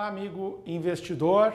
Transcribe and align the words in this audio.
Olá, 0.00 0.08
amigo 0.08 0.62
investidor. 0.64 1.52